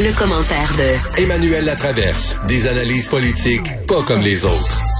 Le, 0.00 0.12
commentaire 0.18 0.70
de 0.76 1.22
Emmanuel 1.22 1.64
Latraverse. 1.64 2.36
Des 2.46 2.66
analyses 2.66 3.08
politiques 3.08 3.70
pas 3.86 4.02
comme 4.02 4.20
les 4.20 4.44
autres. 4.44 4.93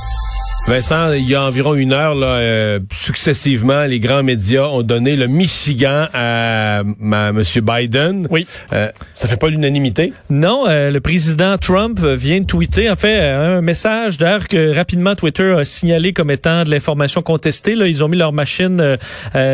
Vincent, 0.67 1.13
il 1.13 1.29
y 1.29 1.35
a 1.35 1.45
environ 1.45 1.75
une 1.75 1.93
heure, 1.93 2.15
là, 2.15 2.39
euh, 2.39 2.81
successivement, 2.91 3.85
les 3.85 4.01
grands 4.01 4.23
médias 4.23 4.69
ont 4.69 4.83
donné 4.83 5.15
le 5.15 5.27
Michigan 5.27 6.07
à, 6.15 6.81
M. 6.81 7.43
Biden. 7.63 8.27
Oui. 8.31 8.47
Euh, 8.73 8.89
ça 9.13 9.29
fait 9.29 9.37
pas 9.37 9.51
l'unanimité? 9.51 10.15
Non, 10.31 10.65
euh, 10.67 10.91
le 10.91 11.01
président 11.03 11.59
Trump 11.59 12.01
vient 12.01 12.41
de 12.41 12.47
tweeter, 12.47 12.89
en 12.89 12.97
fait, 12.97 13.21
un 13.21 13.61
message 13.61 14.17
d'ailleurs 14.17 14.49
que 14.49 14.75
rapidement 14.75 15.15
Twitter 15.15 15.55
a 15.59 15.65
signalé 15.65 16.15
comme 16.15 16.31
étant 16.31 16.65
de 16.65 16.71
l'information 16.71 17.21
contestée. 17.21 17.75
Là, 17.75 17.87
ils 17.87 18.03
ont 18.03 18.09
mis 18.09 18.17
leur 18.17 18.33
machine 18.33 18.97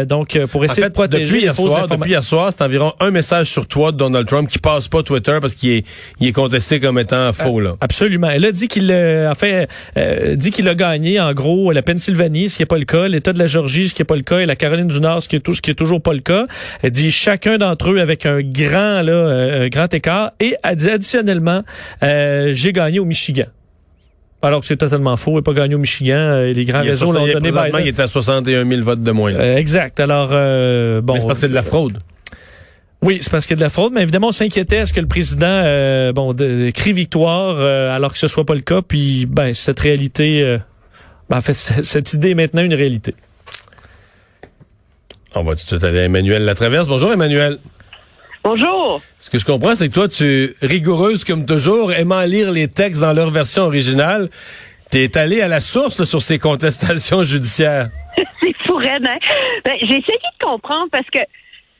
donc 0.06 0.38
pour 0.46 0.64
essayer 0.64 0.88
de 0.88 0.92
protéger 0.92 1.24
depuis 1.24 1.42
hier, 1.42 1.56
soir, 1.56 1.88
depuis 1.88 2.10
hier 2.10 2.22
soir, 2.24 2.52
c'est 2.56 2.62
environ 2.62 2.92
un 3.00 3.10
message 3.10 3.48
sur 3.48 3.66
toi 3.66 3.90
de 3.90 3.96
Donald 3.96 4.28
Trump 4.28 4.48
qui 4.48 4.60
passe 4.60 4.86
pas 4.86 5.02
Twitter 5.02 5.38
parce 5.40 5.56
qu'il 5.56 5.70
est, 5.70 5.84
il 6.20 6.28
est 6.28 6.32
contesté 6.32 6.78
comme 6.78 7.00
étant 7.00 7.32
faux. 7.32 7.58
Là. 7.58 7.74
Absolument. 7.80 8.30
Elle 8.30 8.44
a 8.44 8.52
dit 8.52 8.68
qu'il, 8.68 8.92
en 8.92 9.34
fait, 9.34 9.68
dit 10.36 10.52
qu'il 10.52 10.68
a 10.68 10.76
gagné 10.76 10.99
en 11.20 11.32
gros, 11.32 11.72
la 11.72 11.82
Pennsylvanie, 11.82 12.48
ce 12.48 12.56
qui 12.56 12.62
n'est 12.62 12.66
pas 12.66 12.78
le 12.78 12.84
cas, 12.84 13.08
l'État 13.08 13.32
de 13.32 13.38
la 13.38 13.46
Georgie, 13.46 13.88
ce 13.88 13.94
qui 13.94 14.02
n'est 14.02 14.06
pas 14.06 14.16
le 14.16 14.22
cas, 14.22 14.40
et 14.40 14.46
la 14.46 14.56
Caroline 14.56 14.88
du 14.88 15.00
Nord, 15.00 15.22
ce 15.22 15.28
qui 15.28 15.36
est, 15.36 15.40
tout, 15.40 15.54
ce 15.54 15.60
qui 15.60 15.70
est 15.70 15.74
toujours 15.74 16.00
pas 16.00 16.12
le 16.12 16.20
cas. 16.20 16.46
Elle 16.82 16.90
dit 16.90 17.10
chacun 17.10 17.58
d'entre 17.58 17.90
eux 17.90 18.00
avec 18.00 18.26
un 18.26 18.40
grand, 18.40 19.02
là, 19.02 19.12
euh, 19.12 19.68
grand 19.68 19.92
écart. 19.92 20.32
Et 20.40 20.56
elle 20.62 20.76
dit 20.76 20.90
additionnellement, 20.90 21.62
euh, 22.02 22.50
j'ai 22.52 22.72
gagné 22.72 22.98
au 22.98 23.04
Michigan. 23.04 23.46
Alors 24.42 24.60
que 24.60 24.66
c'est 24.66 24.76
totalement 24.76 25.16
faux. 25.16 25.32
Il 25.32 25.36
n'a 25.36 25.42
pas 25.42 25.52
gagné 25.52 25.74
au 25.74 25.78
Michigan. 25.78 26.16
Euh, 26.16 26.52
les 26.52 26.64
grands 26.64 26.80
réseaux 26.80 27.12
l'ont 27.12 27.26
donné 27.26 27.50
Biden. 27.50 27.80
Il 27.80 27.88
était 27.88 28.02
à 28.02 28.06
61 28.06 28.66
000 28.66 28.80
votes 28.82 29.02
de 29.02 29.10
moins. 29.12 29.32
exact. 29.56 30.00
Alors, 30.00 30.28
bon. 30.28 31.14
Mais 31.14 31.20
c'est 31.20 31.26
parce 31.26 31.38
que 31.38 31.40
c'est 31.42 31.48
de 31.48 31.54
la 31.54 31.62
fraude. 31.62 31.98
Oui, 33.02 33.18
c'est 33.22 33.30
parce 33.30 33.46
qu'il 33.46 33.54
y 33.54 33.58
a 33.58 33.60
de 33.60 33.62
la 33.62 33.70
fraude, 33.70 33.94
mais 33.94 34.02
évidemment, 34.02 34.28
on 34.28 34.32
s'inquiétait 34.32 34.78
à 34.78 34.86
ce 34.86 34.92
que 34.92 35.00
le 35.00 35.06
président 35.06 36.12
bon, 36.12 36.34
crie 36.74 36.92
victoire 36.92 37.58
alors 37.58 38.12
que 38.12 38.18
ce 38.18 38.28
soit 38.28 38.44
pas 38.44 38.54
le 38.54 38.60
cas. 38.60 38.82
Puis, 38.82 39.26
ben, 39.26 39.54
cette 39.54 39.80
réalité 39.80 40.58
ben, 41.30 41.38
en 41.38 41.40
fait, 41.40 41.54
cette 41.54 42.12
idée 42.12 42.30
est 42.30 42.34
maintenant 42.34 42.62
une 42.62 42.74
réalité. 42.74 43.14
On 45.34 45.44
va 45.44 45.52
tout 45.52 45.62
de 45.62 45.68
suite 45.68 45.84
aller 45.84 46.00
à 46.00 46.04
Emmanuel 46.04 46.44
Latraverse. 46.44 46.88
Bonjour, 46.88 47.12
Emmanuel. 47.12 47.58
Bonjour. 48.42 49.00
Ce 49.20 49.30
que 49.30 49.38
je 49.38 49.44
comprends, 49.44 49.74
c'est 49.74 49.88
que 49.88 49.94
toi, 49.94 50.08
tu 50.08 50.54
rigoureuse 50.60 51.24
comme 51.24 51.46
toujours, 51.46 51.92
aimant 51.92 52.22
lire 52.22 52.50
les 52.50 52.68
textes 52.68 53.00
dans 53.00 53.12
leur 53.12 53.30
version 53.30 53.62
originale. 53.62 54.28
Tu 54.90 54.98
es 54.98 55.16
allé 55.16 55.40
à 55.40 55.46
la 55.46 55.60
source 55.60 56.02
sur 56.02 56.20
ces 56.20 56.38
contestations 56.40 57.22
judiciaires. 57.32 57.90
c'est 58.16 58.56
fou, 58.66 58.78
hein? 58.78 58.98
Ben, 59.00 59.76
J'ai 59.82 59.98
essayé 59.98 60.18
de 60.18 60.44
comprendre 60.44 60.88
parce 60.90 61.06
que, 61.12 61.20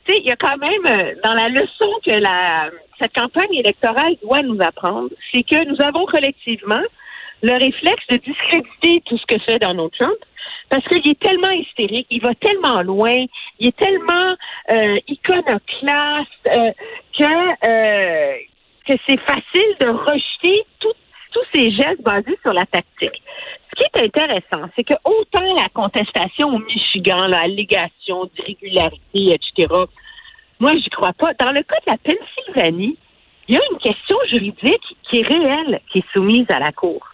tu 0.05 0.13
sais, 0.13 0.19
il 0.19 0.27
y 0.27 0.31
a 0.31 0.37
quand 0.37 0.57
même, 0.57 0.85
euh, 0.85 1.13
dans 1.25 1.33
la 1.33 1.49
leçon 1.49 1.89
que 2.05 2.11
la, 2.11 2.69
cette 3.01 3.13
campagne 3.13 3.53
électorale 3.53 4.15
doit 4.23 4.43
nous 4.43 4.59
apprendre, 4.61 5.09
c'est 5.33 5.43
que 5.43 5.67
nous 5.67 5.81
avons 5.83 6.05
collectivement 6.05 6.83
le 7.41 7.53
réflexe 7.53 8.03
de 8.09 8.17
discréditer 8.17 9.01
tout 9.05 9.17
ce 9.17 9.25
que 9.25 9.39
fait 9.43 9.59
Donald 9.59 9.91
Trump 9.97 10.17
parce 10.69 10.87
qu'il 10.87 11.09
est 11.09 11.19
tellement 11.19 11.51
hystérique, 11.51 12.07
il 12.09 12.21
va 12.21 12.33
tellement 12.35 12.81
loin, 12.81 13.17
il 13.59 13.67
est 13.67 13.77
tellement 13.77 14.35
euh, 14.71 14.99
iconoclaste 15.07 16.47
euh, 16.47 16.71
que 17.17 17.67
euh, 17.67 18.35
que 18.87 18.93
c'est 19.07 19.19
facile 19.19 19.75
de 19.79 19.89
rejeter 19.89 20.65
tous 20.79 20.93
ces 21.53 21.71
gestes 21.71 22.01
basés 22.01 22.37
sur 22.43 22.53
la 22.53 22.65
tactique. 22.65 23.21
Ce 23.69 23.75
qui 23.75 23.83
est 23.83 24.03
intéressant, 24.03 24.69
c'est 24.75 24.83
que 24.83 24.95
autant 25.05 25.53
la 25.55 25.69
contestation 25.69 26.49
au 26.49 26.59
Michigan, 26.59 27.27
l'allégation 27.27 28.29
d'irrégularité, 28.35 29.33
etc., 29.33 29.67
moi, 30.61 30.73
j'y 30.75 30.89
crois 30.91 31.13
pas. 31.13 31.33
Dans 31.39 31.51
le 31.51 31.63
cas 31.63 31.77
de 31.87 31.91
la 31.91 31.97
Pennsylvanie, 31.97 32.95
il 33.47 33.55
y 33.55 33.57
a 33.57 33.61
une 33.71 33.79
question 33.79 34.15
juridique 34.31 34.95
qui 35.09 35.19
est 35.19 35.27
réelle, 35.27 35.81
qui 35.91 35.99
est 35.99 36.13
soumise 36.13 36.45
à 36.49 36.59
la 36.59 36.71
Cour. 36.71 37.10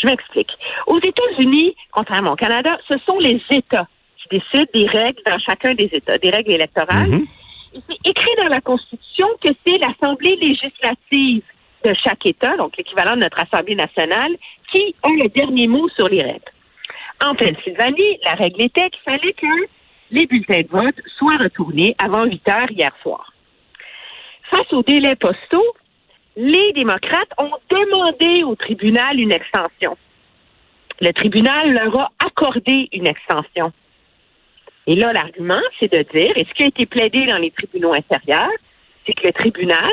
Je 0.00 0.06
m'explique. 0.06 0.50
Aux 0.86 0.98
États-Unis, 0.98 1.74
contrairement 1.92 2.32
au 2.32 2.36
Canada, 2.36 2.78
ce 2.88 2.94
sont 3.06 3.18
les 3.18 3.40
États 3.50 3.88
qui 4.18 4.38
décident 4.38 4.70
des 4.74 4.86
règles 4.86 5.20
dans 5.26 5.38
chacun 5.38 5.74
des 5.74 5.90
États, 5.92 6.18
des 6.18 6.30
règles 6.30 6.52
électorales. 6.52 7.08
Mm 7.08 7.26
C'est 7.72 8.10
écrit 8.10 8.34
dans 8.38 8.48
la 8.48 8.60
Constitution 8.60 9.26
que 9.42 9.48
c'est 9.66 9.78
l'Assemblée 9.78 10.36
législative 10.36 11.42
de 11.84 11.94
chaque 12.02 12.24
État, 12.26 12.56
donc 12.56 12.76
l'équivalent 12.76 13.14
de 13.14 13.20
notre 13.20 13.38
Assemblée 13.40 13.74
nationale, 13.74 14.36
qui 14.72 14.94
a 15.02 15.10
le 15.10 15.28
dernier 15.28 15.68
mot 15.68 15.88
sur 15.90 16.08
les 16.08 16.22
règles. 16.22 16.52
En 17.24 17.34
Pennsylvanie, 17.34 18.18
la 18.24 18.32
règle 18.32 18.62
était 18.62 18.90
qu'il 18.90 19.02
fallait 19.04 19.32
que 19.32 19.68
les 20.10 20.26
bulletins 20.26 20.60
de 20.60 20.68
vote 20.68 20.94
soient 21.18 21.36
retournés 21.36 21.94
avant 21.98 22.24
8 22.24 22.48
heures 22.48 22.70
hier 22.70 22.92
soir. 23.02 23.32
Face 24.50 24.72
aux 24.72 24.82
délais 24.82 25.16
postaux, 25.16 25.74
les 26.38 26.72
démocrates 26.72 27.32
ont 27.36 27.50
demandé 27.68 28.44
au 28.44 28.54
tribunal 28.54 29.18
une 29.18 29.32
extension. 29.32 29.98
Le 31.00 31.12
tribunal 31.12 31.72
leur 31.72 31.98
a 31.98 32.12
accordé 32.24 32.88
une 32.92 33.08
extension. 33.08 33.72
Et 34.86 34.94
là, 34.94 35.12
l'argument, 35.12 35.60
c'est 35.80 35.92
de 35.92 36.00
dire, 36.16 36.32
et 36.36 36.46
ce 36.48 36.54
qui 36.54 36.62
a 36.62 36.68
été 36.68 36.86
plaidé 36.86 37.26
dans 37.26 37.38
les 37.38 37.50
tribunaux 37.50 37.92
inférieurs, 37.92 38.52
c'est 39.04 39.14
que 39.14 39.26
le 39.26 39.32
tribunal 39.32 39.90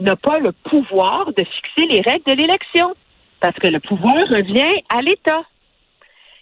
n'a 0.00 0.16
pas 0.16 0.40
le 0.40 0.50
pouvoir 0.50 1.32
de 1.32 1.44
fixer 1.44 1.86
les 1.92 2.00
règles 2.00 2.24
de 2.26 2.32
l'élection, 2.32 2.96
parce 3.38 3.56
que 3.56 3.68
le 3.68 3.78
pouvoir 3.78 4.26
revient 4.30 4.82
à 4.92 5.00
l'État. 5.00 5.42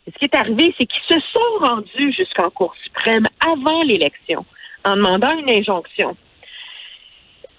Ce 0.07 0.19
qui 0.19 0.25
est 0.25 0.35
arrivé, 0.35 0.75
c'est 0.79 0.87
qu'ils 0.87 1.15
se 1.15 1.21
sont 1.21 1.67
rendus 1.67 2.13
jusqu'en 2.13 2.49
Cour 2.49 2.75
suprême 2.85 3.27
avant 3.47 3.83
l'élection, 3.83 4.47
en 4.87 4.97
demandant 4.97 5.37
une 5.39 5.51
injonction 5.51 6.17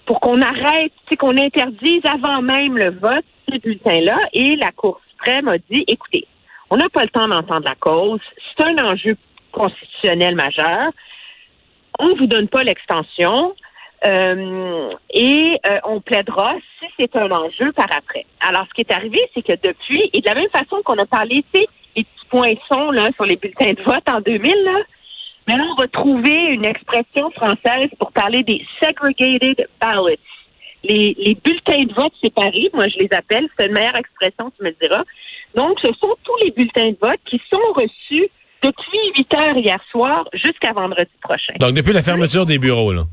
pour 0.08 0.20
qu'on 0.20 0.40
arrête, 0.40 0.92
qu'on 1.18 1.36
interdise 1.36 2.00
avant 2.04 2.40
même 2.40 2.78
le 2.78 2.92
vote 2.92 3.26
ces 3.46 3.58
bulletins-là. 3.58 4.16
Et 4.32 4.56
la 4.56 4.72
Cour 4.72 4.98
suprême 5.10 5.48
a 5.48 5.58
dit, 5.58 5.84
écoutez, 5.86 6.26
on 6.70 6.78
n'a 6.78 6.88
pas 6.88 7.02
le 7.02 7.10
temps 7.10 7.28
d'entendre 7.28 7.66
la 7.66 7.74
cause. 7.74 8.20
C'est 8.56 8.64
un 8.64 8.86
enjeu 8.86 9.18
constitutionnel 9.52 10.34
majeur. 10.34 10.92
On 11.98 12.08
ne 12.08 12.14
vous 12.14 12.26
donne 12.26 12.48
pas 12.48 12.64
l'extension. 12.64 13.54
Euh, 14.06 14.90
et 15.12 15.58
euh, 15.68 15.78
on 15.84 16.00
plaidera 16.00 16.54
si 16.78 16.86
c'est 16.98 17.14
un 17.14 17.30
enjeu 17.30 17.70
par 17.72 17.88
après. 17.94 18.24
Alors, 18.40 18.64
ce 18.66 18.74
qui 18.74 18.80
est 18.80 18.92
arrivé, 18.92 19.18
c'est 19.34 19.42
que 19.42 19.60
depuis, 19.62 20.08
et 20.14 20.22
de 20.22 20.26
la 20.26 20.36
même 20.36 20.50
façon 20.50 20.80
qu'on 20.86 20.96
a 20.96 21.04
parlé, 21.04 21.44
tu 21.52 21.60
sais, 21.60 21.66
les 21.96 22.04
petits 22.04 22.26
poinçons 22.30 22.92
là, 22.92 23.10
sur 23.14 23.26
les 23.26 23.36
bulletins 23.36 23.72
de 23.72 23.82
vote 23.82 24.08
en 24.08 24.22
2000, 24.22 24.54
là, 24.64 24.78
mais 25.48 25.56
là, 25.56 25.64
on 25.72 25.80
va 25.80 25.88
trouver 25.88 26.52
une 26.52 26.66
expression 26.66 27.30
française 27.30 27.88
pour 27.98 28.12
parler 28.12 28.42
des 28.42 28.64
segregated 28.80 29.66
ballots. 29.80 30.10
Les, 30.84 31.16
les 31.18 31.34
bulletins 31.42 31.84
de 31.84 31.94
vote 31.94 32.12
séparés, 32.22 32.70
moi 32.74 32.86
je 32.88 32.98
les 32.98 33.08
appelle, 33.12 33.48
c'est 33.58 33.66
une 33.66 33.72
meilleure 33.72 33.96
expression, 33.96 34.52
tu 34.56 34.62
me 34.62 34.68
le 34.68 34.76
diras. 34.80 35.02
Donc, 35.54 35.80
ce 35.80 35.88
sont 35.94 36.14
tous 36.22 36.36
les 36.44 36.50
bulletins 36.50 36.90
de 36.90 36.98
vote 37.00 37.18
qui 37.24 37.40
sont 37.50 37.72
reçus 37.74 38.28
depuis 38.62 38.98
8 39.16 39.34
heures 39.34 39.56
hier 39.56 39.80
soir 39.90 40.28
jusqu'à 40.34 40.72
vendredi 40.72 41.10
prochain. 41.22 41.54
Donc, 41.58 41.74
depuis 41.74 41.94
la 41.94 42.02
fermeture 42.02 42.44
des 42.44 42.58
bureaux, 42.58 42.92
là. 42.92 43.04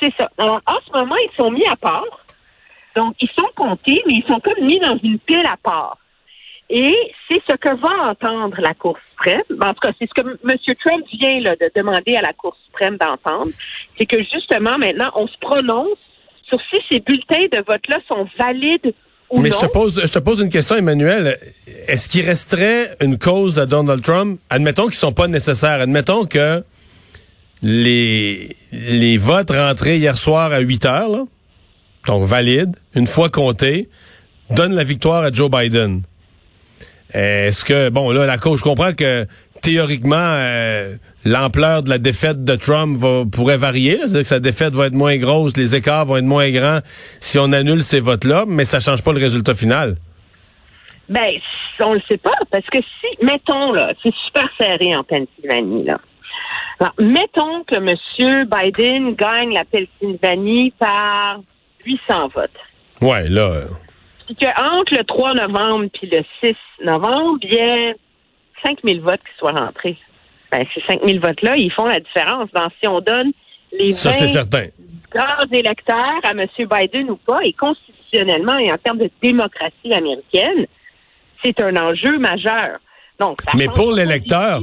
C'est 0.00 0.12
ça. 0.16 0.30
Alors, 0.38 0.60
en 0.66 0.78
ce 0.86 1.00
moment, 1.00 1.16
ils 1.16 1.36
sont 1.36 1.50
mis 1.50 1.66
à 1.66 1.76
part. 1.76 2.04
Donc, 2.94 3.14
ils 3.20 3.30
sont 3.36 3.48
comptés, 3.56 4.02
mais 4.06 4.14
ils 4.16 4.24
sont 4.28 4.38
comme 4.40 4.64
mis 4.64 4.78
dans 4.80 4.98
une 5.02 5.18
pile 5.18 5.46
à 5.46 5.56
part. 5.56 5.96
Et 6.70 6.94
c'est 7.28 7.40
ce 7.48 7.56
que 7.56 7.80
va 7.80 8.10
entendre 8.10 8.56
la 8.60 8.74
Cour 8.74 8.98
suprême. 9.10 9.42
En 9.62 9.72
tout 9.72 9.80
cas, 9.80 9.92
c'est 9.98 10.06
ce 10.08 10.22
que 10.22 10.28
M. 10.28 10.76
Trump 10.84 11.04
vient 11.12 11.40
là, 11.40 11.56
de 11.56 11.70
demander 11.74 12.16
à 12.16 12.22
la 12.22 12.32
Cour 12.34 12.56
suprême 12.66 12.98
d'entendre. 12.98 13.50
C'est 13.98 14.06
que 14.06 14.18
justement, 14.22 14.76
maintenant, 14.78 15.10
on 15.14 15.26
se 15.26 15.38
prononce 15.40 15.98
sur 16.46 16.58
si 16.70 16.80
ces 16.90 17.00
bulletins 17.00 17.46
de 17.52 17.64
vote-là 17.66 17.98
sont 18.06 18.26
valides 18.38 18.94
ou 19.30 19.40
Mais 19.40 19.50
non. 19.50 19.56
je 19.60 19.66
te 19.66 19.72
pose, 19.72 20.00
je 20.06 20.12
te 20.12 20.18
pose 20.18 20.40
une 20.40 20.50
question, 20.50 20.76
Emmanuel. 20.76 21.38
Est-ce 21.86 22.08
qu'il 22.08 22.24
resterait 22.24 22.96
une 23.00 23.18
cause 23.18 23.58
à 23.58 23.66
Donald 23.66 24.02
Trump? 24.02 24.40
Admettons 24.48 24.86
qu'ils 24.86 24.94
sont 24.94 25.12
pas 25.12 25.28
nécessaires. 25.28 25.80
Admettons 25.80 26.24
que 26.24 26.64
les, 27.62 28.56
les 28.72 29.18
votes 29.18 29.50
rentrés 29.50 29.98
hier 29.98 30.16
soir 30.16 30.52
à 30.52 30.60
8 30.60 30.84
heures, 30.86 31.08
là, 31.08 31.24
donc 32.06 32.24
valides, 32.24 32.76
une 32.94 33.06
fois 33.06 33.28
comptés, 33.28 33.88
donnent 34.50 34.74
la 34.74 34.84
victoire 34.84 35.24
à 35.24 35.30
Joe 35.30 35.50
Biden. 35.50 36.02
Est-ce 37.12 37.64
que, 37.64 37.88
bon, 37.88 38.10
là, 38.10 38.26
la 38.26 38.38
cause, 38.38 38.58
je 38.58 38.64
comprends 38.64 38.92
que 38.92 39.26
théoriquement, 39.62 40.16
euh, 40.16 40.96
l'ampleur 41.24 41.82
de 41.82 41.90
la 41.90 41.98
défaite 41.98 42.44
de 42.44 42.56
Trump 42.56 42.96
va, 42.96 43.24
pourrait 43.30 43.56
varier. 43.56 43.96
C'est-à-dire 43.98 44.22
que 44.22 44.28
sa 44.28 44.40
défaite 44.40 44.74
va 44.74 44.86
être 44.86 44.94
moins 44.94 45.16
grosse, 45.16 45.56
les 45.56 45.74
écarts 45.74 46.06
vont 46.06 46.16
être 46.16 46.24
moins 46.24 46.50
grands 46.50 46.80
si 47.20 47.38
on 47.38 47.52
annule 47.52 47.82
ces 47.82 48.00
votes-là, 48.00 48.44
mais 48.46 48.64
ça 48.64 48.80
change 48.80 49.02
pas 49.02 49.12
le 49.12 49.20
résultat 49.20 49.54
final. 49.54 49.96
Ben, 51.08 51.38
on 51.80 51.94
le 51.94 52.00
sait 52.08 52.18
pas, 52.18 52.34
parce 52.50 52.66
que 52.66 52.78
si, 52.78 53.24
mettons, 53.24 53.72
là, 53.72 53.92
c'est 54.02 54.12
super 54.26 54.48
serré 54.58 54.94
en 54.94 55.04
Pennsylvanie, 55.04 55.84
là. 55.84 55.98
Alors, 56.80 56.94
mettons 57.00 57.64
que 57.64 57.74
M. 57.74 58.46
Biden 58.46 59.14
gagne 59.14 59.52
la 59.52 59.64
Pennsylvanie 59.64 60.72
par 60.78 61.40
800 61.84 62.28
votes. 62.34 62.50
Ouais, 63.00 63.28
là. 63.28 63.64
Puis 64.28 64.36
qu'entre 64.36 64.94
le 64.94 65.04
3 65.04 65.34
novembre 65.34 65.86
puis 65.92 66.08
le 66.10 66.22
6 66.44 66.54
novembre, 66.84 67.38
il 67.42 67.54
y 67.54 67.60
a 67.60 67.94
5000 68.62 69.00
votes 69.00 69.20
qui 69.20 69.38
soient 69.38 69.52
rentrés. 69.52 69.96
Ben, 70.52 70.64
ces 70.74 70.82
5000 70.86 71.18
votes-là, 71.20 71.56
ils 71.56 71.72
font 71.72 71.86
la 71.86 71.98
différence. 72.00 72.48
Dans, 72.54 72.68
si 72.80 72.86
on 72.88 73.00
donne 73.00 73.32
les 73.72 73.92
20 73.92 73.96
Ça, 73.96 74.12
certain. 74.12 74.66
grands 75.10 75.50
électeurs 75.52 76.20
à 76.24 76.30
M. 76.32 76.46
Biden 76.58 77.10
ou 77.10 77.16
pas, 77.16 77.40
et 77.44 77.52
constitutionnellement 77.54 78.58
et 78.58 78.70
en 78.72 78.78
termes 78.78 78.98
de 78.98 79.10
démocratie 79.22 79.92
américaine, 79.92 80.66
c'est 81.42 81.60
un 81.62 81.76
enjeu 81.76 82.18
majeur. 82.18 82.78
Donc, 83.20 83.40
Mais 83.54 83.66
pour 83.66 83.92
l'électeur. 83.92 84.60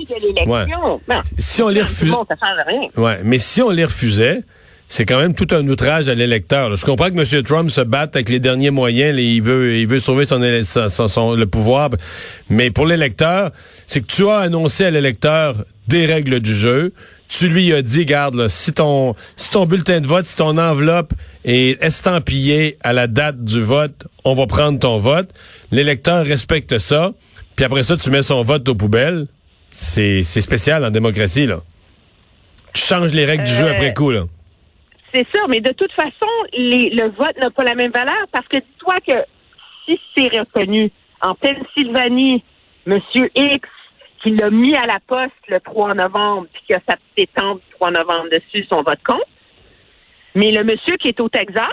Si 1.38 1.62
on 1.62 1.68
les 1.70 1.82
Ça, 1.82 1.86
refuse, 1.88 2.12
bon, 2.12 2.26
ça 2.28 2.36
change 2.36 2.66
rien. 2.68 2.88
ouais, 3.04 3.20
mais 3.24 3.38
si 3.38 3.62
on 3.62 3.70
les 3.70 3.84
refusait, 3.84 4.44
c'est 4.88 5.06
quand 5.06 5.20
même 5.20 5.34
tout 5.34 5.48
un 5.52 5.68
outrage 5.68 6.10
à 6.10 6.14
l'électeur. 6.16 6.76
Je 6.76 6.86
comprends 6.86 7.10
que 7.10 7.20
M. 7.20 7.44
Trump 7.44 7.70
se 7.70 7.82
batte 7.82 8.16
avec 8.16 8.30
les 8.30 8.40
derniers 8.40 8.70
moyens, 8.70 9.16
là, 9.16 9.22
il 9.22 9.42
veut, 9.42 9.78
il 9.78 9.88
veut 9.88 10.00
sauver 10.00 10.26
son- 10.26 10.42
son- 10.90 11.08
son- 11.08 11.34
le 11.36 11.46
pouvoir, 11.48 11.90
mais 12.50 12.70
pour 12.72 12.86
l'électeur, 12.86 13.52
c'est 13.88 14.02
que 14.02 14.08
tu 14.08 14.28
as 14.30 14.38
annoncé 14.38 14.86
à 14.86 14.92
l'électeur 14.92 15.66
des 15.88 16.06
règles 16.06 16.40
du 16.40 16.54
jeu. 16.54 16.94
Tu 17.28 17.48
lui 17.50 17.74
as 17.74 17.82
dit, 17.82 18.06
garde, 18.06 18.36
là, 18.36 18.50
si 18.50 18.72
ton, 18.74 19.16
si 19.36 19.50
ton 19.50 19.66
bulletin 19.66 20.00
de 20.00 20.06
vote, 20.08 20.28
si 20.28 20.36
ton 20.36 20.58
enveloppe 20.60 21.12
est 21.44 21.82
estampillée 21.84 22.78
à 22.84 22.94
la 22.94 23.08
date 23.08 23.44
du 23.44 23.62
vote, 23.62 24.06
on 24.24 24.36
va 24.36 24.46
prendre 24.46 24.78
ton 24.80 25.00
vote. 25.00 25.30
L'électeur 25.72 26.24
respecte 26.26 26.78
ça. 26.78 27.12
Puis 27.56 27.66
après 27.66 27.84
ça, 27.84 27.98
tu 27.98 28.12
mets 28.12 28.22
son 28.22 28.44
vote 28.44 28.68
aux 28.70 28.76
poubelles. 28.76 29.26
C'est, 29.72 30.22
c'est 30.24 30.42
spécial 30.42 30.86
en 30.86 30.92
démocratie, 30.92 31.48
là. 31.48 31.62
Tu 32.74 32.82
changes 32.84 33.12
les 33.14 33.26
règles 33.26 33.44
du 33.46 33.52
jeu 33.52 33.66
Euh, 33.66 33.72
après 33.72 33.94
coup, 33.94 34.12
là. 34.12 34.26
C'est 35.16 35.28
sûr, 35.30 35.48
mais 35.48 35.62
de 35.62 35.72
toute 35.72 35.94
façon, 35.94 36.28
les- 36.52 36.90
le 36.90 37.08
vote 37.12 37.38
n'a 37.38 37.50
pas 37.50 37.64
la 37.64 37.74
même 37.76 37.92
valeur 37.92 38.26
parce 38.34 38.46
que 38.50 38.58
dis-toi 38.58 38.96
que 39.08 39.14
si 39.86 39.98
c'est 40.16 40.38
reconnu 40.38 40.92
en 41.22 41.36
Pennsylvanie, 41.36 42.44
M. 42.86 43.00
X, 43.34 43.70
qui 44.22 44.32
l'a 44.32 44.50
mis 44.50 44.76
à 44.76 44.86
la 44.86 45.00
poste 45.08 45.32
le 45.48 45.60
3 45.62 45.94
novembre, 45.94 46.48
puis 46.52 46.64
qui 46.68 46.74
a 46.74 46.80
sa 46.88 46.98
petite 46.98 47.30
étampe 47.30 47.60
du 47.60 47.76
3 47.76 47.92
novembre 47.92 48.28
dessus, 48.30 48.66
son 48.70 48.82
vote 48.82 49.00
compte. 49.06 49.24
Mais 50.34 50.52
le 50.52 50.64
monsieur 50.66 50.98
qui 50.98 51.08
est 51.08 51.20
au 51.22 51.30
Texas, 51.30 51.72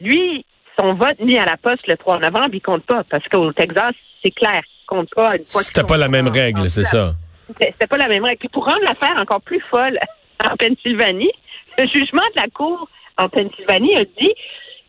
lui, 0.00 0.44
son 0.78 0.94
vote 0.94 1.18
mis 1.20 1.38
à 1.38 1.44
la 1.46 1.56
poste 1.56 1.86
le 1.86 1.96
3 1.96 2.18
novembre, 2.18 2.50
il 2.52 2.60
compte 2.60 2.84
pas 2.84 3.02
parce 3.04 3.26
qu'au 3.28 3.52
Texas, 3.52 3.94
c'est 4.22 4.30
clair, 4.32 4.60
il 4.64 4.86
compte 4.86 5.08
pas 5.14 5.36
une 5.36 5.46
fois 5.46 5.62
C'était 5.62 5.84
pas 5.86 5.96
la 5.96 6.08
même 6.08 6.28
règle, 6.28 6.68
c'est 6.68 6.84
ça. 6.84 7.14
C'était 7.58 7.86
pas 7.86 7.96
la 7.96 8.08
même 8.08 8.24
règle. 8.24 8.38
Puis 8.38 8.48
pour 8.48 8.66
rendre 8.66 8.82
l'affaire 8.82 9.18
encore 9.20 9.40
plus 9.40 9.60
folle 9.70 9.98
en 10.44 10.56
Pennsylvanie, 10.56 11.30
le 11.80 11.88
jugement 11.88 12.22
de 12.34 12.40
la 12.40 12.48
Cour 12.48 12.88
en 13.16 13.28
Pennsylvanie 13.28 13.96
a 13.96 14.04
dit 14.04 14.34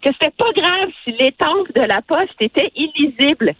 que 0.01 0.09
c'était 0.13 0.33
pas 0.37 0.51
grave 0.55 0.89
si 1.03 1.11
l'étampe 1.11 1.71
de 1.75 1.81
la 1.81 2.01
poste 2.01 2.35
était 2.39 2.71
illisible, 2.75 3.53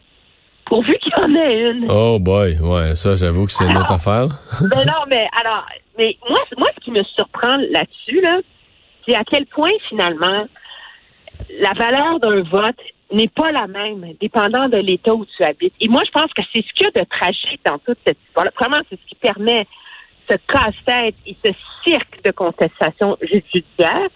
pourvu 0.66 0.94
qu'il 0.98 1.14
y 1.18 1.22
en 1.22 1.36
ait 1.36 1.72
une. 1.72 1.86
Oh 1.90 2.18
boy, 2.20 2.58
ouais, 2.60 2.96
ça 2.96 3.16
j'avoue 3.16 3.46
que 3.46 3.52
c'est 3.52 3.66
une 3.66 3.78
autre 3.78 3.92
affaire. 3.92 4.28
Mais 4.62 4.86
non, 4.86 5.04
mais 5.08 5.28
alors, 5.40 5.66
mais 5.98 6.18
moi, 6.28 6.40
moi, 6.58 6.68
ce 6.76 6.84
qui 6.84 6.92
me 6.92 7.04
surprend 7.16 7.58
là-dessus, 7.70 8.22
là, 8.22 8.40
c'est 9.08 9.16
à 9.16 9.24
quel 9.24 9.46
point 9.46 9.72
finalement 9.88 10.46
la 11.60 11.74
valeur 11.74 12.20
d'un 12.20 12.44
vote 12.44 12.80
n'est 13.12 13.28
pas 13.28 13.52
la 13.52 13.68
même, 13.68 14.06
dépendant 14.20 14.70
de 14.70 14.78
l'État 14.78 15.14
où 15.14 15.26
tu 15.26 15.44
habites. 15.44 15.74
Et 15.82 15.90
moi, 15.90 16.02
je 16.06 16.12
pense 16.12 16.32
que 16.34 16.42
c'est 16.54 16.66
ce 16.66 16.74
qu'il 16.74 16.86
y 16.86 17.00
a 17.00 17.02
de 17.02 17.10
tragique 17.10 17.60
dans 17.66 17.78
toute 17.80 17.98
cette 18.06 18.18
histoire-là. 18.28 18.52
Vraiment, 18.58 18.82
c'est 18.90 18.98
ce 18.98 19.06
qui 19.06 19.16
permet 19.16 19.68
ce 20.30 20.36
casse-tête 20.48 21.16
et 21.26 21.36
ce 21.44 21.52
cirque 21.84 22.24
de 22.24 22.32
contestation 22.32 23.18
judiciaire. 23.22 24.08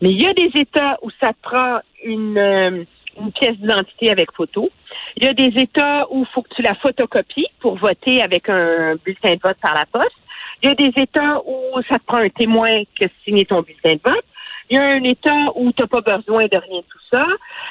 Mais 0.00 0.10
il 0.10 0.22
y 0.22 0.26
a 0.26 0.32
des 0.32 0.50
États 0.54 0.98
où 1.02 1.10
ça 1.20 1.32
prend 1.42 1.80
une, 2.04 2.38
euh, 2.38 2.84
une 3.20 3.32
pièce 3.32 3.56
d'identité 3.56 4.10
avec 4.10 4.32
photo. 4.32 4.70
Il 5.16 5.24
y 5.24 5.28
a 5.28 5.34
des 5.34 5.60
États 5.60 6.06
où 6.10 6.20
il 6.20 6.26
faut 6.32 6.42
que 6.42 6.54
tu 6.54 6.62
la 6.62 6.74
photocopies 6.74 7.48
pour 7.60 7.76
voter 7.76 8.22
avec 8.22 8.48
un 8.48 8.94
bulletin 9.04 9.34
de 9.34 9.40
vote 9.42 9.58
par 9.60 9.74
la 9.74 9.86
poste. 9.86 10.16
Il 10.62 10.68
y 10.68 10.72
a 10.72 10.74
des 10.74 10.92
États 11.02 11.40
où 11.44 11.80
ça 11.88 11.98
te 11.98 12.04
prend 12.04 12.18
un 12.18 12.28
témoin 12.28 12.82
que 12.98 13.06
signer 13.24 13.44
ton 13.44 13.62
bulletin 13.62 13.94
de 13.94 14.00
vote. 14.04 14.24
Il 14.70 14.76
y 14.76 14.78
a 14.78 14.84
un 14.84 15.02
État 15.02 15.52
où 15.56 15.72
tu 15.72 15.82
n'as 15.82 15.86
pas 15.86 16.00
besoin 16.00 16.44
de 16.44 16.56
rien 16.56 16.80
de 16.80 16.86
tout 16.88 16.98
ça. 17.12 17.24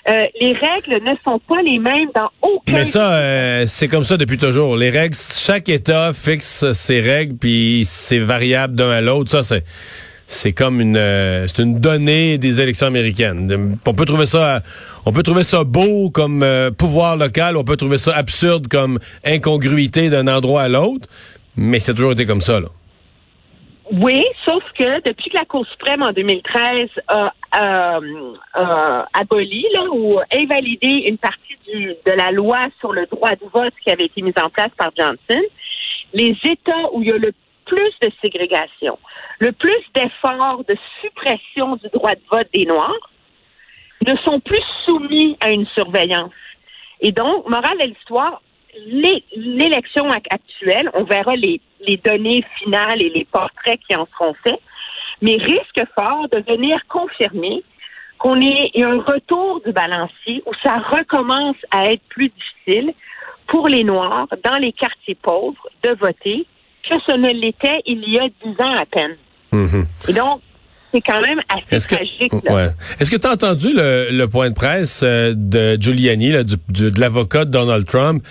Euh, 0.10 0.26
les 0.42 0.54
règles 0.54 1.04
ne 1.04 1.16
sont 1.24 1.40
pas 1.40 1.62
les 1.62 1.80
mêmes 1.80 2.10
dans 2.16 2.30
aucun 2.42 2.72
Mais 2.72 2.86
ça, 2.86 3.14
euh, 3.14 3.66
c'est 3.66 3.88
comme 3.88 4.04
ça 4.04 4.18
depuis 4.18 4.38
toujours. 4.38 4.76
Les 4.76 4.90
règles, 4.90 5.16
chaque 5.16 5.70
État 5.70 6.12
fixe 6.14 6.72
ses 6.72 7.02
règles, 7.02 7.36
puis 7.36 7.84
c'est 7.86 8.20
variable 8.20 8.76
d'un 8.76 8.90
à 8.90 9.02
l'autre. 9.02 9.32
Ça, 9.32 9.44
c'est 9.44 9.64
c'est 10.28 10.52
comme 10.52 10.82
une 10.82 10.98
euh, 10.98 11.48
c'est 11.48 11.64
une 11.64 11.80
donnée 11.80 12.38
des 12.38 12.60
élections 12.60 12.88
américaines. 12.88 13.78
On 13.86 13.94
peut 13.94 14.06
trouver 14.06 14.26
ça 14.26 14.62
on 15.06 15.14
peut 15.14 15.24
trouver 15.24 15.44
ça 15.44 15.64
beau 15.64 16.10
comme 16.10 16.44
euh, 16.44 16.70
pouvoir 16.70 17.16
local, 17.16 17.56
on 17.56 17.64
peut 17.64 17.78
trouver 17.78 17.98
ça 17.98 18.14
absurde 18.14 18.68
comme 18.68 19.00
incongruité 19.24 20.10
d'un 20.10 20.28
endroit 20.28 20.64
à 20.64 20.68
l'autre, 20.68 21.08
mais 21.56 21.80
c'est 21.80 21.94
toujours 21.94 22.12
été 22.12 22.26
comme 22.26 22.42
ça 22.42 22.60
là. 22.60 22.68
Oui, 23.92 24.26
sauf 24.44 24.64
que 24.74 25.02
depuis 25.08 25.30
que 25.30 25.38
la 25.38 25.46
Cour 25.46 25.66
suprême 25.68 26.04
en 26.04 26.12
2013 26.12 26.90
a 27.08 27.34
euh, 27.56 28.34
euh, 28.58 29.04
aboli 29.14 29.66
là, 29.74 29.84
ou 29.92 30.20
invalidé 30.34 31.06
une 31.08 31.18
partie 31.18 31.58
du, 31.66 31.96
de 32.06 32.12
la 32.12 32.32
loi 32.32 32.68
sur 32.80 32.92
le 32.92 33.06
droit 33.06 33.32
de 33.32 33.46
vote 33.54 33.74
qui 33.84 33.90
avait 33.90 34.06
été 34.06 34.22
mise 34.22 34.34
en 34.44 34.50
place 34.50 34.72
par 34.78 34.92
Johnson, 34.98 35.42
les 36.14 36.36
États 36.44 36.92
où 36.92 37.02
il 37.02 37.08
y 37.08 37.12
a 37.12 37.18
le 37.18 37.32
plus 37.66 37.94
de 38.02 38.12
ségrégation, 38.22 39.00
le 39.40 39.54
plus 39.54 39.80
d'efforts 39.96 40.64
de 40.68 40.76
suppression 41.02 41.78
du 41.78 41.88
droit 41.94 42.14
de 42.14 42.22
vote 42.30 42.48
des 42.54 42.66
Noirs, 42.66 43.12
ne 44.06 44.16
sont 44.18 44.40
plus 44.42 44.64
soumis 44.86 45.38
à 45.40 45.52
une 45.52 45.66
surveillance. 45.68 46.32
Et 47.02 47.12
donc, 47.12 47.48
morale 47.48 47.78
de 47.80 47.88
l'histoire, 47.88 48.42
l'élection 49.36 50.10
ac- 50.10 50.28
actuelle, 50.30 50.90
on 50.94 51.04
verra 51.04 51.36
les, 51.36 51.60
les 51.86 51.98
données 51.98 52.44
finales 52.60 53.02
et 53.02 53.10
les 53.10 53.26
portraits 53.32 53.80
qui 53.88 53.96
en 53.96 54.08
seront 54.18 54.34
faits, 54.44 54.60
mais 55.22 55.34
risque 55.34 55.82
fort 55.96 56.28
de 56.32 56.44
venir 56.52 56.80
confirmer 56.90 57.64
qu'on 58.20 58.40
est 58.42 58.72
il 58.74 58.82
y 58.82 58.84
a 58.84 58.90
un 58.90 59.00
retour 59.02 59.62
du 59.66 59.72
balancier 59.72 60.42
où 60.46 60.52
ça 60.64 60.78
recommence 60.92 61.56
à 61.72 61.92
être 61.92 62.02
plus 62.10 62.30
difficile 62.30 62.94
pour 63.48 63.68
les 63.68 63.84
Noirs 63.84 64.28
dans 64.44 64.58
les 64.58 64.72
quartiers 64.74 65.16
pauvres 65.22 65.68
de 65.84 65.92
voter 66.00 66.46
que 66.90 66.96
ce 67.08 67.16
ne 67.16 67.30
l'était 67.30 67.82
il 67.86 68.04
y 68.10 68.18
a 68.20 68.28
dix 68.44 68.62
ans 68.64 68.74
à 68.76 68.86
peine. 68.86 69.16
Et 70.10 70.14
donc, 70.14 70.42
c'est 70.94 71.02
quand 71.02 71.22
même 71.22 71.40
assez 71.50 71.76
Est-ce 71.76 71.88
que 71.88 71.96
ouais. 72.54 72.70
Est-ce 73.00 73.12
que 73.12 73.18
tu 73.18 73.28
as 73.28 73.32
entendu 73.32 73.74
le, 73.74 74.10
le 74.12 74.28
point 74.28 74.50
de 74.50 74.56
presse 74.56 75.02
euh, 75.04 75.34
de 75.36 75.76
Giuliani, 75.80 76.32
là, 76.32 76.44
du- 76.44 76.56
du- 76.70 76.92
de 76.92 77.00
l'avocat 77.00 77.46
de 77.46 77.52
Donald 77.52 77.86
Trump? 77.86 78.24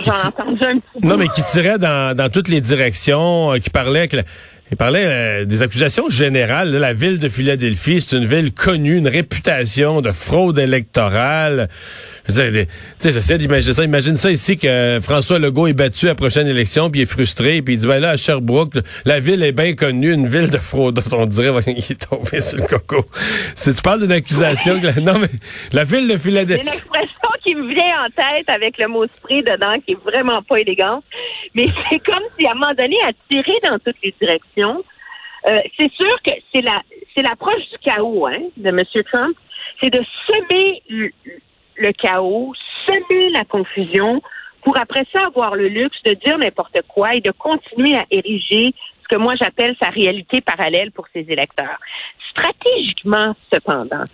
Qui 0.00 0.06
J'en 0.06 0.12
ti- 0.14 0.20
ai 0.20 0.26
entendu 0.26 0.64
un 0.64 0.78
petit 0.78 1.06
Non, 1.06 1.16
mais 1.16 1.28
qui 1.28 1.42
tirait 1.44 1.78
dans, 1.78 2.16
dans 2.16 2.28
toutes 2.28 2.48
les 2.48 2.60
directions, 2.60 3.52
euh, 3.54 3.58
qui 3.58 3.70
parlait 3.70 4.08
que 4.08 4.16
il 4.72 4.76
parlait 4.76 5.04
euh, 5.04 5.44
des 5.44 5.62
accusations 5.62 6.08
générales. 6.08 6.70
là. 6.70 6.78
la 6.78 6.92
ville 6.92 7.18
de 7.18 7.28
Philadelphie, 7.28 8.00
c'est 8.00 8.16
une 8.16 8.24
ville 8.26 8.52
connue, 8.52 8.96
une 8.98 9.08
réputation 9.08 10.00
de 10.00 10.12
fraude 10.12 10.58
électorale. 10.60 11.68
Tu 12.26 12.32
sais, 12.32 12.66
j'essaie 13.12 13.38
d'imaginer 13.38 13.74
ça. 13.74 13.84
Imagine 13.84 14.16
ça 14.16 14.30
ici 14.30 14.56
que 14.56 14.98
François 15.02 15.38
Legault 15.38 15.66
est 15.66 15.72
battu 15.72 16.06
à 16.06 16.10
la 16.10 16.14
prochaine 16.14 16.46
élection, 16.46 16.90
puis 16.90 17.00
il 17.00 17.02
est 17.04 17.06
frustré, 17.06 17.62
puis 17.62 17.74
il 17.74 17.78
dit, 17.78 17.86
ben 17.86 18.00
là, 18.00 18.10
à 18.10 18.16
Sherbrooke, 18.16 18.74
la 19.04 19.20
ville 19.20 19.42
est 19.42 19.52
bien 19.52 19.74
connue, 19.74 20.12
une 20.12 20.26
ville 20.26 20.50
de 20.50 20.58
fraude. 20.58 21.02
On 21.12 21.26
dirait 21.26 21.62
qu'il 21.62 21.78
est 21.78 22.08
tombé 22.08 22.40
sur 22.40 22.58
le 22.58 22.66
coco. 22.66 23.04
Si 23.54 23.74
tu 23.74 23.82
parles 23.82 24.00
d'une 24.00 24.12
accusation, 24.12 24.74
non, 25.02 25.18
mais 25.18 25.28
la 25.72 25.84
ville 25.84 26.06
de 26.06 26.12
C'est 26.12 26.18
Philadelphie... 26.18 26.62
une 26.62 26.68
expression 26.68 27.30
qui 27.44 27.54
me 27.54 27.72
vient 27.72 28.04
en 28.04 28.08
tête 28.10 28.48
avec 28.48 28.78
le 28.78 28.88
mot 28.88 29.06
spray 29.06 29.42
dedans, 29.42 29.72
qui 29.84 29.92
est 29.92 30.04
vraiment 30.04 30.42
pas 30.42 30.56
élégante. 30.56 31.04
Mais 31.54 31.68
c'est 31.90 31.98
comme 32.00 32.22
si 32.38 32.46
à 32.46 32.52
un 32.52 32.54
moment 32.54 32.74
donné, 32.74 32.96
à 33.06 33.12
tirer 33.28 33.58
dans 33.64 33.78
toutes 33.78 33.96
les 34.02 34.14
directions. 34.20 34.84
Euh, 35.48 35.58
c'est 35.78 35.90
sûr 35.92 36.22
que 36.22 36.32
c'est 36.52 36.60
la 36.60 36.82
c'est 37.14 37.22
l'approche 37.22 37.68
du 37.70 37.78
chaos 37.78 38.26
hein, 38.26 38.40
de 38.56 38.68
M. 38.68 38.80
Trump. 39.10 39.36
C'est 39.80 39.90
de 39.90 40.00
semer 40.26 40.82
le, 41.80 41.92
chaos, 41.92 42.52
semer 42.86 43.30
la 43.30 43.44
confusion 43.44 44.22
pour 44.62 44.76
après 44.76 45.04
ça 45.12 45.26
avoir 45.26 45.56
le 45.56 45.68
luxe 45.68 46.02
de 46.04 46.12
dire 46.12 46.38
n'importe 46.38 46.78
quoi 46.88 47.14
et 47.14 47.20
de 47.20 47.30
continuer 47.30 47.96
à 47.96 48.04
ériger 48.10 48.74
ce 49.02 49.16
que 49.16 49.16
moi 49.16 49.34
j'appelle 49.40 49.74
sa 49.82 49.88
réalité 49.88 50.40
parallèle 50.40 50.92
pour 50.92 51.06
ses 51.12 51.26
électeurs. 51.28 51.78
Stratégiquement, 52.30 53.34
cependant, 53.52 54.04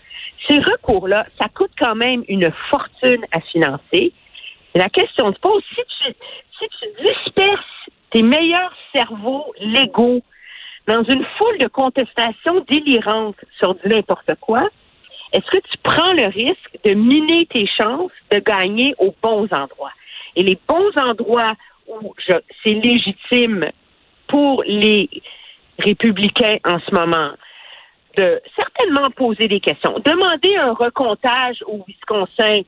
ces 0.48 0.58
recours-là, 0.58 1.26
ça 1.40 1.48
coûte 1.48 1.72
quand 1.78 1.96
même 1.96 2.22
une 2.28 2.52
fortune 2.70 3.24
à 3.32 3.40
financer. 3.40 4.12
La 4.74 4.88
question 4.88 5.32
se 5.32 5.38
pose, 5.40 5.62
si 5.74 5.82
tu, 5.98 6.12
si 6.58 6.68
tu 6.78 7.04
disperses 7.04 7.90
tes 8.10 8.22
meilleurs 8.22 8.72
cerveaux 8.94 9.52
légaux 9.60 10.22
dans 10.86 11.02
une 11.02 11.24
foule 11.36 11.58
de 11.58 11.66
contestations 11.66 12.64
délirantes 12.68 13.36
sur 13.58 13.74
du 13.74 13.88
n'importe 13.88 14.34
quoi, 14.40 14.60
est-ce 15.32 15.46
que 15.50 15.58
tu 15.58 15.76
prends 15.82 16.12
le 16.12 16.26
risque 16.26 16.78
de 16.84 16.94
miner 16.94 17.46
tes 17.46 17.66
chances 17.66 18.12
de 18.30 18.38
gagner 18.38 18.94
aux 18.98 19.14
bons 19.22 19.48
endroits? 19.52 19.92
Et 20.36 20.42
les 20.42 20.58
bons 20.68 20.90
endroits 20.96 21.54
où 21.88 22.14
c'est 22.28 22.72
légitime 22.72 23.70
pour 24.28 24.62
les 24.66 25.08
républicains 25.78 26.58
en 26.64 26.78
ce 26.80 26.94
moment 26.94 27.32
de 28.16 28.40
certainement 28.56 29.10
poser 29.14 29.46
des 29.46 29.60
questions. 29.60 29.98
Demander 30.04 30.56
un 30.56 30.72
recomptage 30.72 31.62
au 31.66 31.84
Wisconsin, 31.86 32.62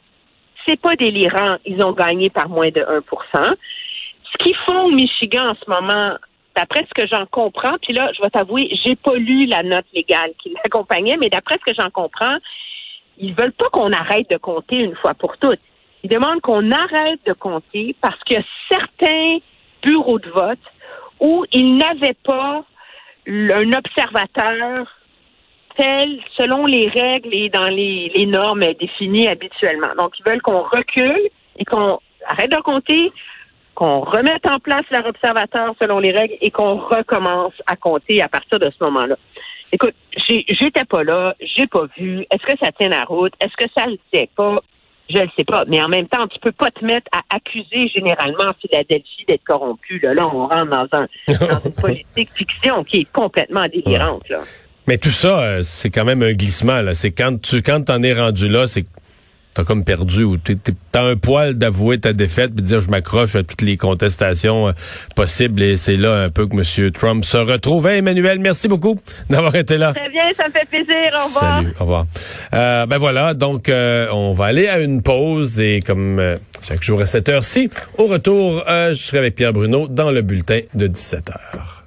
c'est 0.67 0.81
pas 0.81 0.95
délirant. 0.97 1.57
Ils 1.65 1.83
ont 1.85 1.93
gagné 1.93 2.29
par 2.29 2.49
moins 2.49 2.69
de 2.69 2.83
1% 2.83 3.55
Ce 4.31 4.39
qu'ils 4.39 4.57
font 4.67 4.85
au 4.85 4.91
Michigan 4.91 5.51
en 5.51 5.55
ce 5.55 5.71
moment, 5.71 6.17
d'après 6.59 6.85
ce 6.89 7.03
que 7.03 7.07
j'en 7.07 7.25
comprends, 7.27 7.77
puis 7.81 7.93
là, 7.93 8.11
je 8.17 8.21
vais 8.21 8.31
t'avouer, 8.31 8.69
j'ai 8.85 8.97
pas 8.97 9.15
lu 9.15 9.47
la 9.47 9.63
note 9.63 9.87
légale 9.95 10.33
qui 10.43 10.53
l'accompagnait, 10.53 11.17
mais 11.17 11.29
d'après 11.29 11.55
ce 11.55 11.71
que 11.71 11.81
j'en 11.81 11.91
comprends, 11.91 12.37
ils 13.17 13.33
veulent 13.33 13.53
pas 13.53 13.69
qu'on 13.71 13.93
arrête 13.93 14.29
de 14.29 14.39
compter 14.39 14.77
une 14.77 14.97
fois 14.97 15.15
pour 15.15 15.39
toutes. 15.39 15.61
Ils 16.03 16.11
demandent 16.11 16.41
qu'on 16.41 16.73
arrête 16.73 17.21
de 17.27 17.33
compter 17.33 17.95
parce 18.01 18.19
que 18.25 18.35
certains 18.69 19.39
bureaux 19.85 20.19
de 20.19 20.29
vote 20.31 20.59
où 21.21 21.45
ils 21.53 21.77
n'avaient 21.77 22.19
pas 22.25 22.65
un 23.29 23.73
observateur 23.73 24.89
tel 25.77 26.21
selon 26.37 26.67
les 26.67 26.89
règles 26.89 27.33
et 27.33 27.51
dans 27.51 27.69
les, 27.69 28.11
les 28.17 28.27
normes 28.27 28.65
définies 28.81 29.29
habituellement. 29.29 29.95
Donc, 29.97 30.19
ils 30.19 30.29
veulent 30.29 30.43
qu'on 30.43 30.63
recule 30.63 31.29
et 31.57 31.65
qu'on 31.65 32.01
arrête 32.27 32.51
de 32.51 32.61
compter, 32.63 33.13
qu'on 33.79 34.01
remette 34.01 34.45
en 34.51 34.59
place 34.59 34.85
leur 34.91 35.07
observateur 35.07 35.73
selon 35.81 36.01
les 36.01 36.11
règles 36.11 36.35
et 36.41 36.51
qu'on 36.51 36.79
recommence 36.79 37.53
à 37.65 37.77
compter 37.77 38.21
à 38.21 38.29
partir 38.29 38.59
de 38.59 38.69
ce 38.77 38.85
moment-là. 38.85 39.15
Écoute, 39.71 39.95
j'étais 40.29 40.85
pas 40.85 41.05
là, 41.05 41.37
j'ai 41.57 41.69
pas 41.69 41.87
vu. 41.97 42.27
Est-ce 42.33 42.45
que 42.45 42.59
ça 42.61 42.73
tient 42.73 42.89
la 42.89 43.05
route? 43.05 43.33
Est-ce 43.41 43.57
que 43.57 43.71
ça 43.77 43.87
le 43.87 43.97
sait 44.13 44.29
pas? 44.37 44.57
Je 45.09 45.19
le 45.19 45.29
sais 45.39 45.45
pas. 45.45 45.65
Mais 45.69 45.81
en 45.81 45.89
même 45.89 46.09
temps, 46.09 46.27
tu 46.27 46.41
peux 46.41 46.51
pas 46.51 46.73
te 46.73 46.85
mettre 46.85 47.07
à 47.13 47.21
accuser 47.37 47.89
généralement 47.95 48.51
Philadelphie 48.61 49.25
d'être 49.29 49.45
corrompu. 49.45 50.01
Là, 50.03 50.13
là, 50.13 50.27
on 50.27 50.49
rentre 50.49 50.71
dans, 50.71 50.89
un, 50.99 51.07
dans 51.29 51.61
une 51.65 51.73
politique 51.73 52.31
fiction 52.35 52.83
qui 52.83 53.03
est 53.03 53.13
complètement 53.13 53.69
délirante. 53.69 54.29
Là. 54.29 54.41
Mais 54.89 54.99
tout 54.99 55.11
ça, 55.11 55.39
euh, 55.39 55.59
c'est 55.63 55.91
quand 55.91 56.05
même 56.05 56.25
un 56.25 56.33
glissement. 56.33 56.83
Là. 56.83 56.95
C'est 56.95 57.13
quand 57.13 57.41
tu 57.41 57.63
quand 57.63 57.85
t'en 57.85 58.03
es 58.03 58.13
rendu 58.13 58.49
là, 58.49 58.67
c'est 58.67 58.87
t'as 59.59 59.65
comme 59.65 59.83
perdu 59.83 60.23
ou 60.23 60.37
t'as 60.37 61.03
un 61.03 61.17
poil 61.17 61.55
d'avouer 61.55 61.99
ta 61.99 62.13
défaite 62.13 62.55
puis 62.55 62.63
de 62.63 62.69
dire 62.69 62.81
je 62.81 62.91
m'accroche 62.91 63.35
à 63.35 63.43
toutes 63.43 63.63
les 63.63 63.77
contestations 63.77 64.69
euh, 64.69 64.73
possibles 65.17 65.61
et 65.63 65.77
c'est 65.77 65.97
là 65.97 66.15
un 66.15 66.31
peu 66.31 66.47
que 66.47 66.55
M. 66.55 66.93
Trump 66.93 67.25
se 67.25 67.39
retrouve. 67.39 67.89
Emmanuel, 67.89 68.39
merci 68.39 68.69
beaucoup 68.69 69.01
d'avoir 69.29 69.57
été 69.57 69.77
là. 69.77 69.93
Très 69.95 70.11
bien, 70.11 70.23
ça 70.37 70.47
me 70.47 70.53
fait 70.53 70.65
plaisir. 70.67 70.95
Au 71.13 71.27
revoir. 71.27 71.57
Salut, 71.57 71.75
au 71.77 71.81
revoir. 71.81 72.07
Euh, 72.55 72.87
ben 72.87 72.99
voilà, 72.99 73.35
donc 73.35 73.69
on 73.69 74.33
va 74.33 74.45
aller 74.45 74.69
à 74.69 74.79
une 74.79 75.03
pause 75.03 75.59
et 75.61 75.83
comme 75.85 76.37
chaque 76.63 76.85
jour 76.85 77.01
à 77.01 77.07
cette 77.07 77.29
heure-ci, 77.29 77.69
au 77.97 78.07
retour, 78.07 78.63
je 78.69 78.95
serai 78.95 79.19
avec 79.19 79.35
Pierre 79.35 79.53
Bruno 79.53 79.89
dans 79.89 80.13
le 80.13 80.23
bulletin 80.23 80.61
de 80.75 80.87
17 80.87 81.31
heures. 81.31 81.78